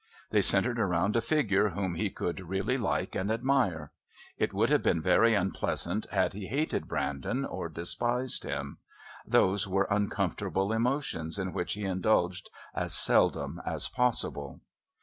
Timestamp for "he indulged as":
11.73-12.95